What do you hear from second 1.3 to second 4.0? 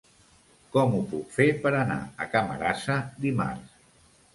fer per anar a Camarasa dimarts?